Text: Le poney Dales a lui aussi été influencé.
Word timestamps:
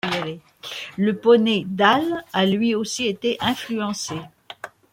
Le 0.97 1.15
poney 1.19 1.63
Dales 1.69 2.25
a 2.33 2.47
lui 2.47 2.73
aussi 2.73 3.05
été 3.05 3.37
influencé. 3.39 4.15